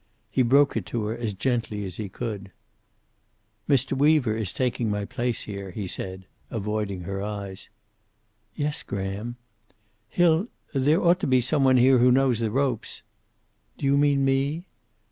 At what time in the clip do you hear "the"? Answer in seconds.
12.39-12.49